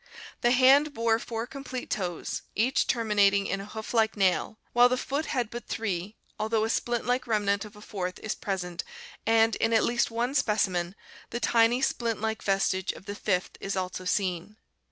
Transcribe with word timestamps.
The 0.41 0.49
hand 0.49 0.95
bore 0.95 1.19
four 1.19 1.45
com 1.45 1.63
plete 1.63 1.87
toes, 1.91 2.41
each 2.55 2.87
terminating 2.87 3.45
in 3.45 3.61
a 3.61 3.65
hoof 3.67 3.93
like 3.93 4.17
nail, 4.17 4.57
while 4.73 4.89
the 4.89 4.97
foot 4.97 5.25
HORSES 5.27 5.49
613 5.49 5.49
had 5.51 5.51
but 5.67 5.71
three, 5.71 6.17
although 6.39 6.63
a 6.63 6.71
splint 6.71 7.05
like 7.05 7.27
remnant 7.27 7.65
of 7.65 7.75
a 7.75 7.81
fourth 7.81 8.17
is 8.17 8.33
present 8.33 8.83
and, 9.27 9.55
in 9.57 9.73
at 9.73 9.83
least 9.83 10.09
one 10.09 10.33
specimen, 10.33 10.95
the 11.29 11.39
tiny 11.39 11.83
splint 11.83 12.19
like 12.19 12.41
vestige 12.41 12.91
of 12.93 13.05
the 13.05 13.13
fifth 13.13 13.57
is 13.61 13.75
also 13.75 14.03
seen. 14.03 14.57